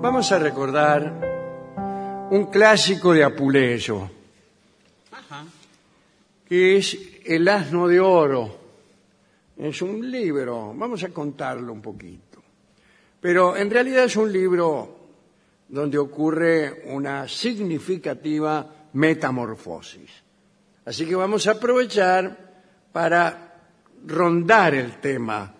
[0.00, 4.08] Vamos a recordar un clásico de Apuleyo,
[6.46, 8.58] que es El asno de oro.
[9.56, 12.40] Es un libro, vamos a contarlo un poquito.
[13.20, 14.98] Pero en realidad es un libro
[15.68, 20.10] donde ocurre una significativa metamorfosis.
[20.84, 22.38] Así que vamos a aprovechar
[22.92, 23.52] para
[24.06, 25.57] rondar el tema.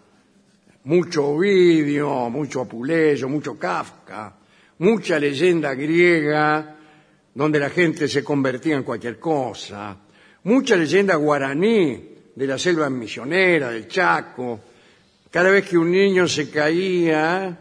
[0.88, 4.34] Mucho Ovidio, mucho Apuleyo, mucho Kafka,
[4.78, 6.76] mucha leyenda griega
[7.34, 9.94] donde la gente se convertía en cualquier cosa,
[10.44, 14.60] mucha leyenda guaraní de la selva misionera, del Chaco.
[15.30, 17.54] Cada vez que un niño se caía,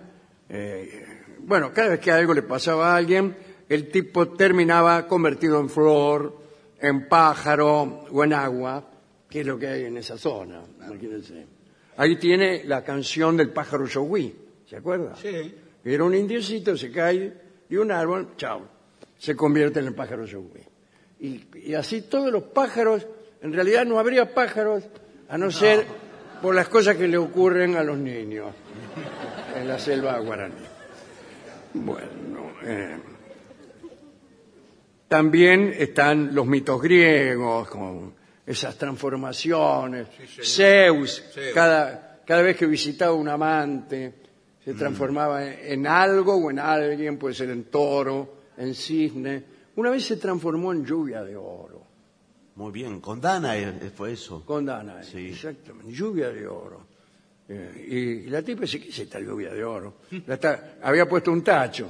[0.48, 1.06] eh,
[1.40, 3.36] bueno, cada vez que algo le pasaba a alguien,
[3.68, 6.42] el tipo terminaba convertido en flor,
[6.80, 8.90] en pájaro o en agua,
[9.30, 10.62] que es lo que hay en esa zona.
[10.88, 11.57] imagínense.
[11.98, 14.34] Ahí tiene la canción del pájaro Yogui,
[14.70, 15.16] ¿se acuerda?
[15.16, 15.56] Sí.
[15.84, 17.34] Era un indiecito, se cae
[17.68, 18.68] de un árbol, chao,
[19.17, 20.62] se convierte en el pájaro Yogui.
[21.20, 23.08] Y, y así todos los pájaros,
[23.42, 24.84] en realidad no habría pájaros
[25.30, 25.86] a no, ser
[26.42, 28.53] por las cosas que le ocurren a los niños
[29.56, 30.53] en la selva guaraní.
[31.73, 32.98] Bueno, eh,
[35.08, 38.14] también están los mitos griegos, con
[38.48, 40.08] esas transformaciones.
[40.42, 41.53] Zeus, Zeus.
[41.53, 44.14] Cada, cada vez que visitaba un amante,
[44.64, 49.44] se transformaba en, en algo o en alguien, puede ser en toro, en cisne.
[49.75, 51.84] Una vez se transformó en lluvia de oro,
[52.56, 54.44] Muy bien, con Dana eh, fue eso.
[54.44, 55.28] con Dana, Sí.
[55.30, 56.88] exactamente, lluvia de oro.
[57.50, 59.94] Eh, y, la tipa dice, ¿qué es esta lluvia de oro?
[60.25, 61.88] La está- había puesto un tacho.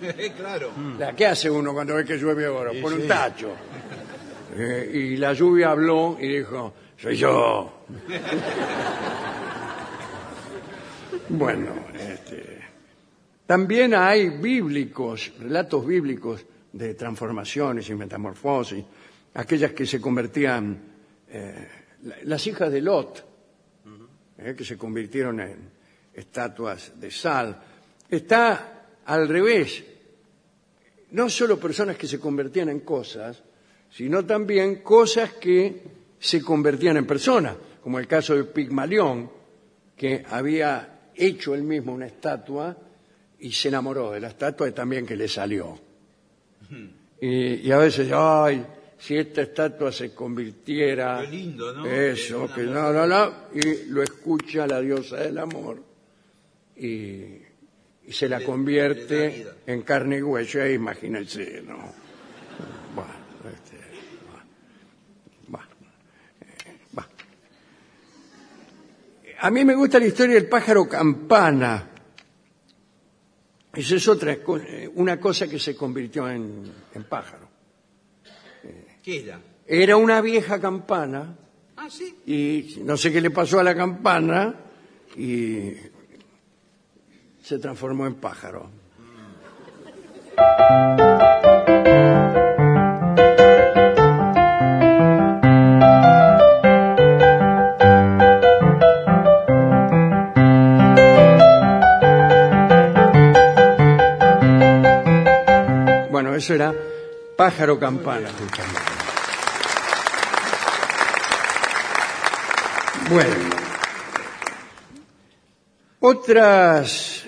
[0.36, 0.70] claro.
[0.98, 2.72] La, ¿Qué hace uno cuando ve que llueve oro?
[2.72, 3.50] Sí, Pone un tacho.
[4.56, 7.84] Eh, y la lluvia habló y dijo, soy yo.
[11.28, 12.58] bueno, este,
[13.46, 18.84] también hay bíblicos, relatos bíblicos de transformaciones y metamorfosis,
[19.34, 20.78] aquellas que se convertían,
[21.28, 21.68] eh,
[22.04, 23.24] la- las hijas de Lot,
[24.38, 25.70] eh, que se convirtieron en
[26.14, 27.60] estatuas de sal.
[28.08, 29.84] Está al revés,
[31.10, 33.42] no solo personas que se convertían en cosas,
[33.90, 35.82] sino también cosas que
[36.18, 39.30] se convertían en personas, como el caso de Pigmalión,
[39.96, 42.76] que había hecho él mismo una estatua
[43.40, 45.78] y se enamoró de la estatua y también que le salió.
[47.20, 48.64] Y, y a veces, ay,
[48.98, 51.20] si esta estatua se convirtiera...
[51.22, 51.86] Qué lindo, ¿no?
[51.86, 55.82] Eso, que no, no, no, y lo escucha la diosa del amor
[56.76, 56.88] y,
[58.06, 61.92] y se la convierte en carne y hueso, imagínense, ¿no?
[62.94, 63.88] Bueno, este, eh.
[69.40, 71.88] A mí me gusta la historia del pájaro campana.
[73.72, 77.48] Esa es otra, eh, una cosa que se convirtió en, en pájaro.
[79.02, 79.40] ¿Qué era?
[79.66, 81.36] Era una vieja campana
[81.76, 82.16] Ah, sí.
[82.26, 84.54] y no sé qué le pasó a la campana
[85.16, 85.72] y
[87.40, 88.70] se transformó en pájaro.
[106.48, 106.74] Eso era
[107.36, 108.30] pájaro campana.
[113.10, 113.50] Bueno,
[116.00, 117.26] otras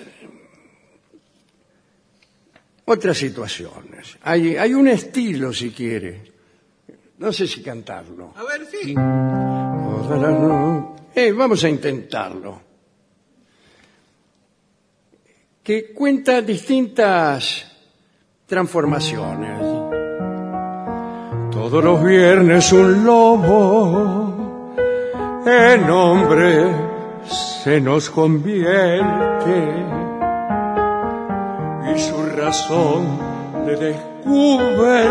[2.85, 4.17] otras situaciones.
[4.23, 6.31] Hay, hay un estilo, si quiere.
[7.19, 8.33] No sé si cantarlo.
[8.35, 8.95] A ver, sí.
[11.13, 12.61] Eh, vamos a intentarlo.
[15.61, 17.70] Que cuenta distintas
[18.51, 19.61] transformaciones.
[21.51, 24.33] Todos los viernes un lobo
[25.45, 26.69] en hombre
[27.23, 29.57] se nos convierte
[31.95, 33.19] y su razón
[33.65, 35.01] le descubre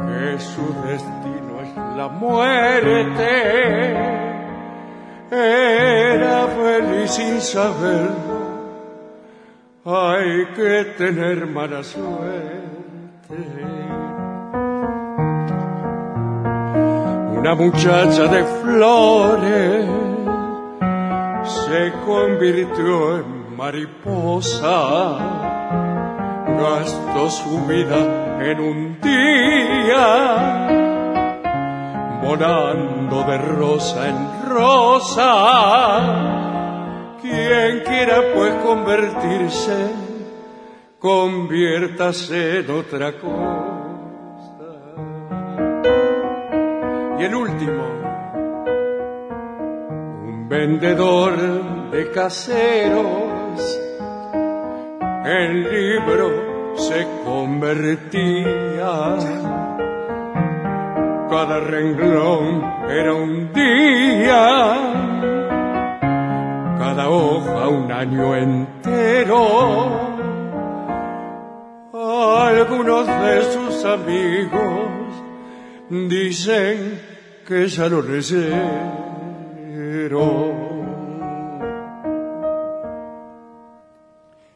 [0.00, 3.30] que su destino es la muerte.
[5.30, 8.31] Era feliz sin saberlo,
[9.84, 13.34] hay que tener mala suerte.
[17.36, 19.84] Una muchacha de flores
[21.44, 25.18] se convirtió en mariposa,
[26.46, 30.68] gastó su vida en un día,
[32.22, 36.51] volando de rosa en rosa.
[37.22, 39.90] ¿Quién Quien quiera pues convertirse,
[40.98, 43.76] conviértase en otra cosa.
[47.20, 47.84] Y el último,
[50.24, 53.80] un vendedor de caseros,
[55.24, 59.16] el libro se convertía.
[61.30, 64.91] Cada renglón era un día
[66.94, 69.38] cada hoja un año entero.
[71.94, 74.90] Algunos de sus amigos
[75.88, 77.00] dicen
[77.48, 78.02] que ya lo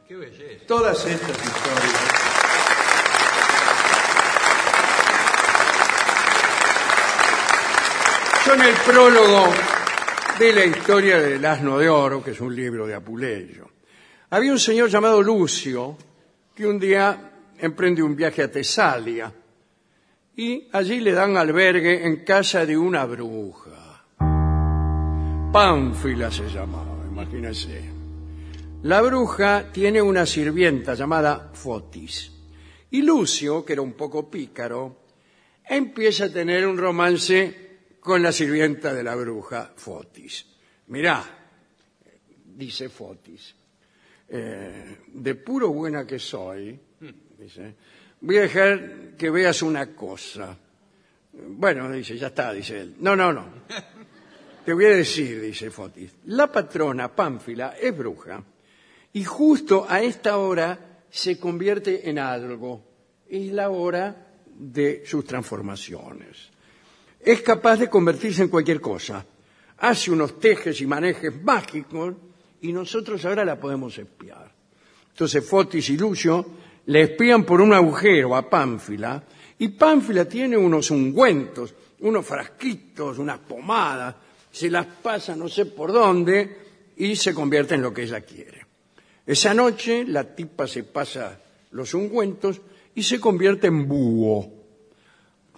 [0.07, 0.67] Qué belleza.
[0.67, 1.95] Todas estas historias.
[8.45, 9.76] Son el prólogo
[10.39, 13.71] de la historia del asno de oro, que es un libro de Apuleyo.
[14.31, 15.97] Había un señor llamado Lucio
[16.55, 19.33] que un día emprende un viaje a Tesalia
[20.37, 24.05] y allí le dan albergue en casa de una bruja.
[25.53, 27.91] Pánfila se llamaba, imagínense.
[28.83, 32.33] La bruja tiene una sirvienta llamada Fotis.
[32.91, 35.05] Y Lucio, que era un poco pícaro,
[35.67, 37.66] empieza a tener un romance
[38.07, 40.47] con la sirvienta de la bruja, Fotis.
[40.87, 41.25] Mirá,
[42.55, 43.53] dice Fotis,
[44.29, 46.79] eh, de puro buena que soy,
[47.37, 47.75] dice,
[48.21, 50.57] voy a dejar que veas una cosa.
[51.33, 52.95] Bueno, dice, ya está, dice él.
[53.01, 53.45] No, no, no.
[54.65, 58.41] Te voy a decir, dice Fotis, la patrona Pánfila es bruja
[59.15, 62.85] y justo a esta hora se convierte en algo.
[63.29, 66.55] Es la hora de sus transformaciones.
[67.21, 69.25] Es capaz de convertirse en cualquier cosa.
[69.79, 72.15] Hace unos tejes y manejes mágicos
[72.61, 74.51] y nosotros ahora la podemos espiar.
[75.09, 76.47] Entonces Fotis y Lucio
[76.87, 79.23] le espían por un agujero a Pánfila
[79.59, 84.15] y Pánfila tiene unos ungüentos, unos frasquitos, unas pomadas,
[84.51, 86.59] se las pasa no sé por dónde
[86.97, 88.67] y se convierte en lo que ella quiere.
[89.27, 91.41] Esa noche la tipa se pasa
[91.73, 92.61] los ungüentos
[92.95, 94.56] y se convierte en búho.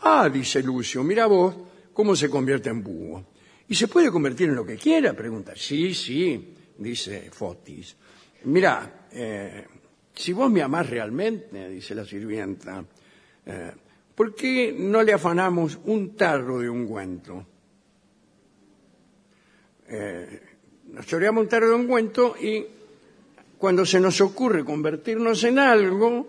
[0.02, 1.54] Ah, dice Lucio, mira vos
[1.92, 3.24] cómo se convierte en búho.
[3.68, 5.12] ¿Y se puede convertir en lo que quiera?
[5.12, 5.52] Pregunta.
[5.54, 7.96] Sí, sí, dice Fotis.
[8.44, 9.66] Mira, eh,
[10.14, 12.84] si vos me amás realmente, dice la sirvienta,
[13.44, 13.72] eh,
[14.14, 17.46] ¿por qué no le afanamos un tarro de ungüento?
[19.88, 20.40] Eh,
[20.92, 22.64] nos choreamos un tarro de ungüento y
[23.58, 26.26] cuando se nos ocurre convertirnos en algo,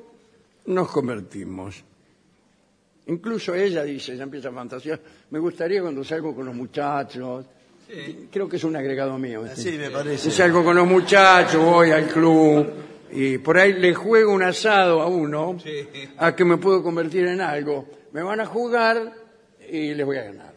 [0.66, 1.84] nos convertimos.
[3.10, 5.00] Incluso ella dice, ya empieza a fantasear,
[5.32, 7.46] me gustaría cuando salgo con los muchachos,
[8.32, 9.46] creo que es un agregado mío.
[9.46, 9.62] este.
[9.62, 10.30] Sí, me parece.
[10.30, 12.68] Si salgo con los muchachos, voy al club
[13.12, 15.88] y por ahí le juego un asado a uno Sí.
[16.18, 17.88] a que me puedo convertir en algo.
[18.14, 19.12] Me van a jugar
[19.72, 20.54] y les voy a ganar.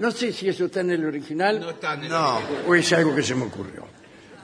[0.00, 2.38] No sé si eso está en el original No está en el No.
[2.66, 3.86] o es algo que se me ocurrió.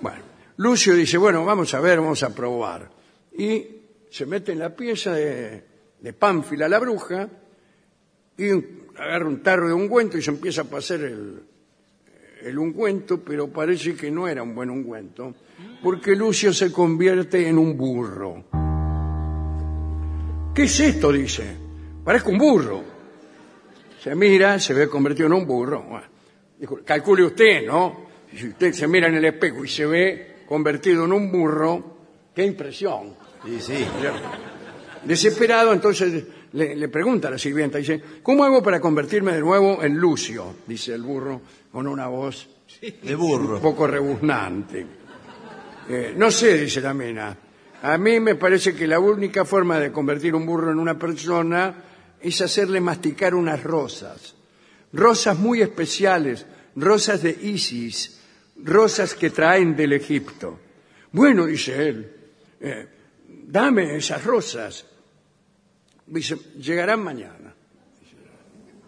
[0.00, 0.20] Bueno,
[0.58, 2.88] Lucio dice, bueno, vamos a ver, vamos a probar.
[3.36, 3.66] Y
[4.10, 5.71] se mete en la pieza de,
[6.02, 7.28] de Pánfila, la bruja,
[8.36, 8.50] y
[8.96, 11.42] agarra un tarro de ungüento y se empieza a pasar el,
[12.42, 15.34] el ungüento, pero parece que no era un buen ungüento,
[15.82, 18.44] porque Lucio se convierte en un burro.
[20.54, 21.12] ¿Qué es esto?
[21.12, 21.56] Dice.
[22.04, 22.82] Parezco un burro.
[24.00, 25.82] Se mira, se ve convertido en un burro.
[25.82, 26.06] Bueno,
[26.58, 28.06] dijo, calcule usted, ¿no?
[28.34, 31.96] Si usted se mira en el espejo y se ve convertido en un burro,
[32.34, 33.14] qué impresión.
[33.44, 33.86] Sí, sí.
[35.04, 39.82] Desesperado, entonces le, le pregunta a la sirvienta, dice, ¿cómo hago para convertirme de nuevo
[39.82, 40.56] en Lucio?
[40.66, 41.40] Dice el burro
[41.72, 42.48] con una voz
[43.02, 43.56] De burro.
[43.56, 44.86] un poco rebuznante.
[45.88, 47.36] Eh, no sé, dice la mena.
[47.82, 51.74] A mí me parece que la única forma de convertir un burro en una persona
[52.20, 54.36] es hacerle masticar unas rosas.
[54.92, 58.20] Rosas muy especiales, rosas de Isis,
[58.62, 60.58] rosas que traen del Egipto.
[61.10, 62.12] Bueno, dice él,
[62.60, 62.86] eh,
[63.48, 64.86] dame esas rosas.
[66.06, 67.54] Dice, llegarán mañana.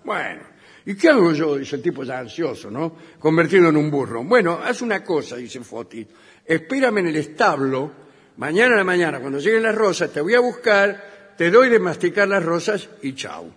[0.04, 0.42] Bueno,
[0.85, 1.56] ¿y qué hago yo?
[1.56, 2.97] Dice el tipo ya ansioso, ¿no?
[3.18, 4.23] Convertido en un burro.
[4.25, 6.06] Bueno, haz una cosa, dice Foti.
[6.44, 7.90] Espérame en el establo,
[8.37, 11.78] mañana a la mañana, cuando lleguen las rosas, te voy a buscar, te doy de
[11.78, 13.50] masticar las rosas y chau.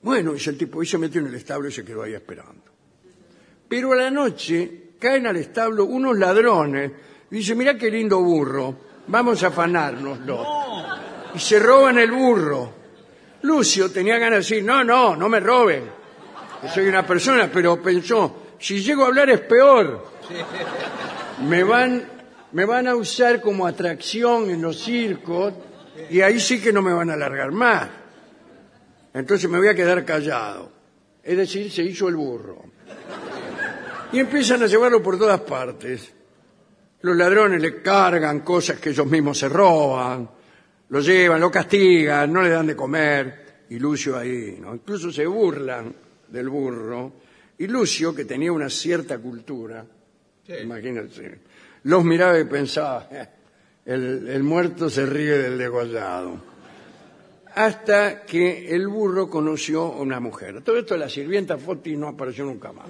[0.00, 2.62] Bueno, dice el tipo, y se metió en el establo y se quedó ahí esperando.
[3.68, 6.92] Pero a la noche caen al establo unos ladrones.
[7.30, 10.46] Dice, mira qué lindo burro, vamos a afanárnoslo.
[11.34, 12.83] Y se roban el burro.
[13.44, 15.84] Lucio tenía ganas de decir, no, no, no me roben.
[16.62, 20.06] Que soy una persona, pero pensó, si llego a hablar es peor.
[21.46, 22.04] me van,
[22.52, 25.52] me van a usar como atracción en los circos
[26.08, 27.88] y ahí sí que no me van a alargar más.
[29.12, 30.72] Entonces me voy a quedar callado.
[31.22, 32.62] Es decir, se hizo el burro.
[34.12, 36.12] Y empiezan a llevarlo por todas partes.
[37.02, 40.30] Los ladrones le cargan cosas que ellos mismos se roban,
[40.94, 43.64] lo llevan, lo castigan, no le dan de comer.
[43.68, 44.76] Y Lucio ahí, ¿no?
[44.76, 45.92] Incluso se burlan
[46.28, 47.14] del burro.
[47.58, 49.84] Y Lucio, que tenía una cierta cultura,
[50.62, 51.40] imagínense,
[51.82, 53.26] los miraba y pensaba, "Eh,
[53.86, 56.40] el, el muerto se ríe del degollado.
[57.56, 60.62] Hasta que el burro conoció a una mujer.
[60.62, 62.86] Todo esto la sirvienta Foti no apareció nunca más.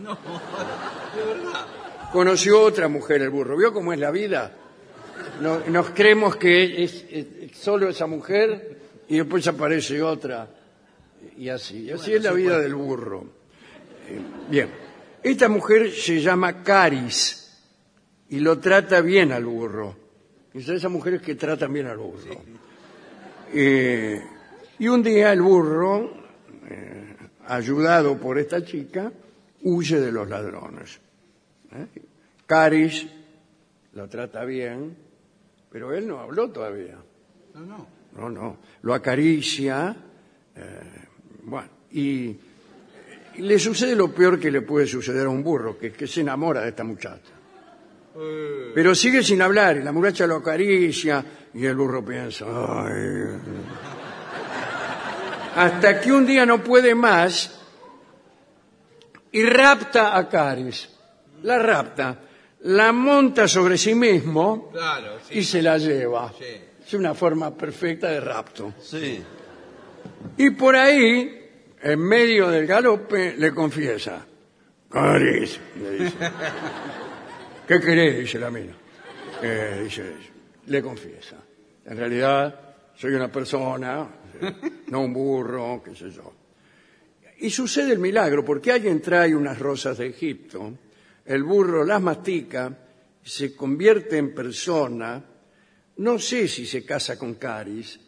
[2.12, 3.56] Conoció otra mujer el burro.
[3.56, 4.52] ¿Vio cómo es la vida?
[5.40, 7.04] No- nos creemos que es,
[7.54, 10.48] solo esa mujer y después aparece otra.
[11.36, 11.84] Y así.
[11.84, 13.24] Y así es la vida del burro.
[14.08, 14.68] Eh, Bien.
[15.22, 17.58] Esta mujer se llama Caris
[18.28, 19.96] y lo trata bien al burro.
[20.52, 22.42] Y son esas mujeres que tratan bien al burro.
[23.52, 24.22] Eh,
[24.78, 26.12] y un día el burro,
[26.68, 29.10] eh, ayudado por esta chica,
[29.62, 31.00] huye de los ladrones.
[31.72, 31.86] ¿eh?
[32.46, 33.06] Caris
[33.94, 34.94] lo trata bien,
[35.74, 36.96] pero él no habló todavía.
[37.54, 37.86] No, no.
[38.16, 38.58] No, no.
[38.82, 39.96] Lo acaricia,
[40.54, 40.62] eh,
[41.42, 42.36] bueno, y,
[43.38, 46.20] le sucede lo peor que le puede suceder a un burro, que es que se
[46.20, 47.32] enamora de esta muchacha.
[48.72, 53.40] Pero sigue sin hablar, y la muchacha lo acaricia, y el burro piensa, "Ay".
[55.56, 57.50] Hasta que un día no puede más
[59.32, 60.88] y rapta a Caris.
[61.42, 62.20] La rapta,
[62.64, 65.38] la monta sobre sí mismo Claro, sí.
[65.38, 66.32] y se la lleva.
[66.38, 66.44] Sí.
[66.86, 68.74] Es una forma perfecta de rapto.
[68.80, 69.22] Sí.
[70.36, 71.48] Y por ahí,
[71.82, 74.24] en medio del galope, le confiesa.
[74.90, 76.16] Caris, le dice.
[77.68, 78.18] ¿Qué querés?
[78.18, 78.74] Dice la mina.
[79.42, 80.12] Eh, dice,
[80.66, 81.36] le confiesa.
[81.86, 82.58] En realidad,
[82.96, 84.06] soy una persona,
[84.40, 84.52] eh,
[84.88, 86.32] no un burro, qué sé yo.
[87.38, 90.72] Y sucede el milagro, porque alguien trae unas rosas de Egipto,
[91.26, 92.76] el burro las mastica,
[93.22, 95.22] se convierte en persona,
[95.96, 97.98] no sé si se casa con Caris,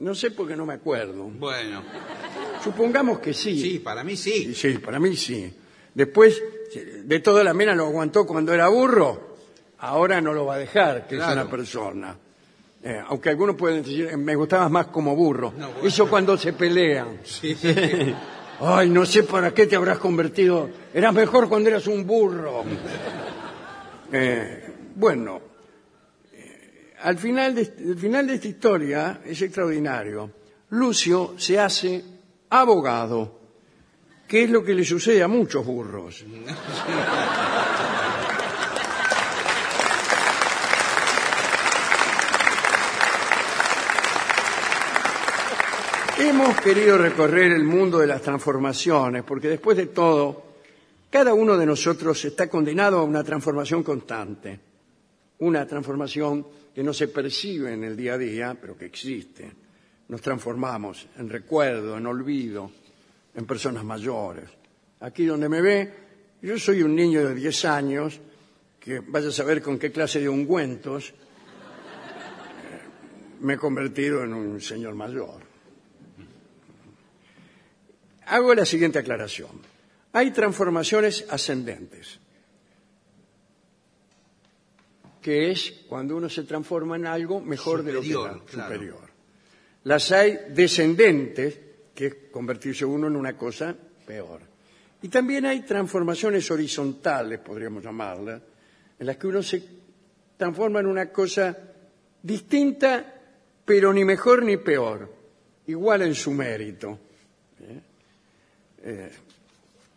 [0.00, 1.24] no sé porque no me acuerdo.
[1.24, 1.82] Bueno,
[2.62, 3.58] Supongamos que sí.
[3.60, 4.78] sí, para mí Sí, sí.
[4.78, 5.50] para mí sí.
[5.94, 6.42] Después,
[7.04, 9.36] de toda la mena lo aguantó cuando era burro,
[9.78, 11.30] ahora no lo va a dejar, que Claro.
[11.32, 12.16] es una persona.
[12.82, 15.52] Eh, aunque algunos pueden decir, eh, me gustabas más como burro.
[15.56, 15.88] No, bueno.
[15.88, 17.20] Eso cuando se pelean.
[17.24, 17.56] Sí.
[18.60, 20.68] Ay, no sé para qué te habrás convertido.
[20.92, 22.64] Eras mejor cuando eras un burro.
[24.12, 25.40] Eh, bueno,
[26.32, 30.32] eh, al final de, el final de esta historia es extraordinario.
[30.70, 32.02] Lucio se hace
[32.48, 33.38] abogado,
[34.26, 36.24] que es lo que le sucede a muchos burros.
[46.20, 50.44] Hemos querido recorrer el mundo de las transformaciones, porque después de todo,
[51.08, 54.60] cada uno de nosotros está condenado a una transformación constante,
[55.38, 59.50] una transformación que no se percibe en el día a día, pero que existe.
[60.08, 62.70] Nos transformamos en recuerdo, en olvido,
[63.34, 64.50] en personas mayores.
[65.00, 65.94] Aquí donde me ve,
[66.42, 68.20] yo soy un niño de 10 años,
[68.78, 71.14] que vaya a saber con qué clase de ungüentos eh,
[73.40, 75.49] me he convertido en un señor mayor.
[78.30, 79.50] Hago la siguiente aclaración.
[80.12, 82.20] Hay transformaciones ascendentes,
[85.20, 88.46] que es cuando uno se transforma en algo mejor de lo que era, claro.
[88.46, 89.10] superior.
[89.82, 91.58] Las hay descendentes,
[91.92, 93.74] que es convertirse uno en una cosa
[94.06, 94.42] peor.
[95.02, 98.40] Y también hay transformaciones horizontales, podríamos llamarlas,
[98.96, 99.60] en las que uno se
[100.36, 101.56] transforma en una cosa
[102.22, 103.12] distinta,
[103.64, 105.12] pero ni mejor ni peor,
[105.66, 107.09] igual en su mérito.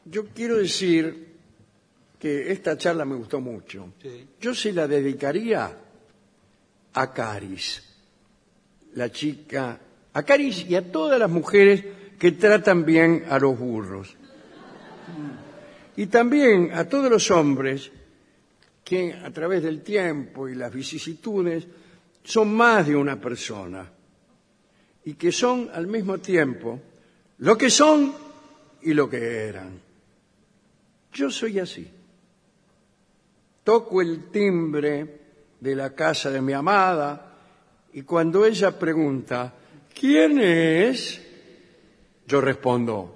[0.06, 1.34] Yo quiero decir
[2.20, 3.94] que esta charla me gustó mucho.
[4.02, 4.28] Sí.
[4.40, 5.78] Yo se la dedicaría
[6.94, 7.84] a Caris,
[8.96, 9.80] la chica,
[10.14, 11.84] a Caris y a todas las mujeres
[12.20, 14.16] que tratan bien a los burros.
[15.96, 17.92] Y también a todos los hombres
[18.84, 21.66] que a través del tiempo y las vicisitudes
[22.24, 23.90] son más de una persona
[25.06, 26.80] y que son al mismo tiempo
[27.40, 28.14] lo que son
[28.84, 29.80] y lo que eran.
[31.12, 31.88] Yo soy así.
[33.64, 35.22] Toco el timbre
[35.60, 37.38] de la casa de mi amada
[37.94, 39.54] y cuando ella pregunta,
[39.98, 41.22] ¿quién es?
[42.28, 43.16] Yo respondo,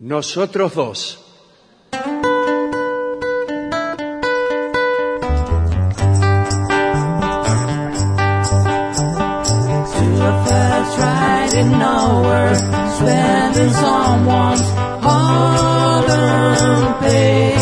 [0.00, 1.22] nosotros dos.
[11.52, 12.58] is it not worth
[12.96, 14.62] spending someone's
[15.04, 17.52] hard-earned pay?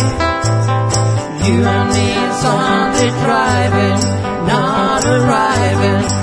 [1.44, 4.00] You and me Sunday driving,
[4.46, 6.19] not arriving.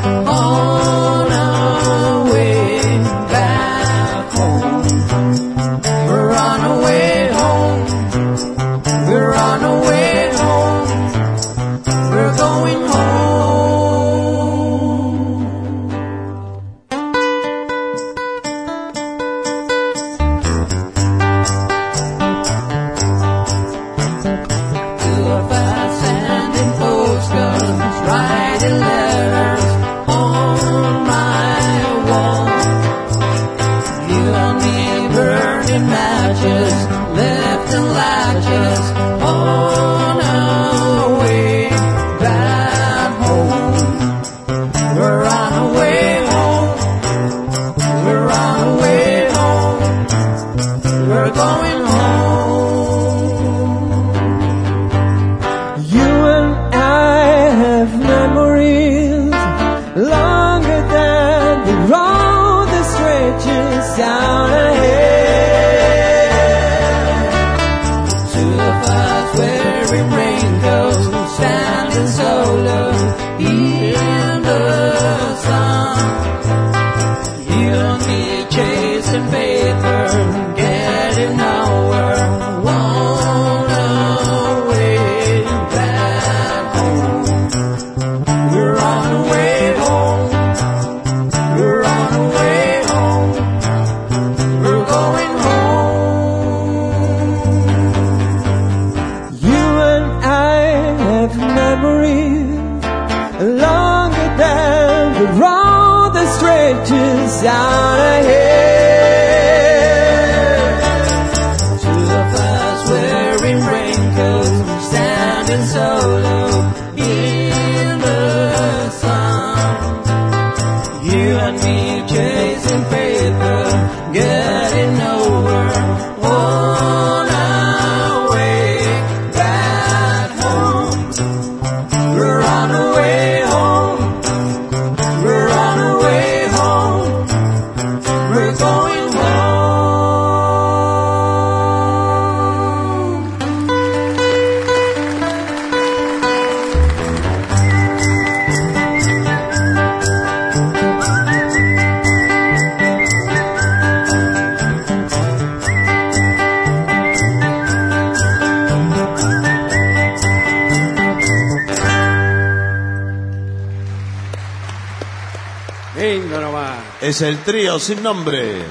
[167.08, 168.64] es el trío sin nombre.